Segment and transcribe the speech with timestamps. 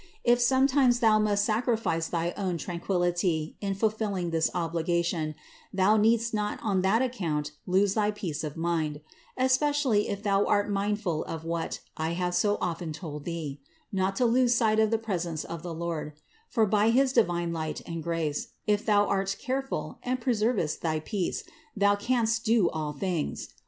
[0.23, 5.35] If sometimes thou must sacrifice thy own tranquillity in fulfilling this obligation,
[5.71, 9.01] thou needst not on that account lose thy peace of mind;
[9.37, 13.61] especially if thou art mindful of what I have so often told thee:
[13.91, 16.13] not to lose sight of the presence of the Lord;
[16.49, 21.43] for by his divine light and grace, if thou art careful and preservest thy peace,
[21.77, 23.49] thou canst do all things.